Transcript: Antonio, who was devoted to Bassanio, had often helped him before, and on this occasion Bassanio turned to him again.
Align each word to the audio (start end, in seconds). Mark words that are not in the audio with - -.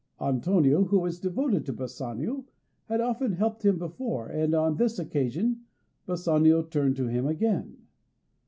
Antonio, 0.19 0.85
who 0.85 0.97
was 0.97 1.19
devoted 1.19 1.63
to 1.63 1.71
Bassanio, 1.73 2.45
had 2.85 3.01
often 3.01 3.33
helped 3.33 3.63
him 3.63 3.77
before, 3.77 4.27
and 4.29 4.55
on 4.55 4.77
this 4.77 4.97
occasion 4.97 5.61
Bassanio 6.07 6.63
turned 6.63 6.95
to 6.95 7.05
him 7.05 7.27
again. 7.27 7.85